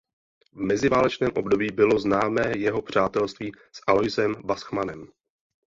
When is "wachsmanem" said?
4.43-5.07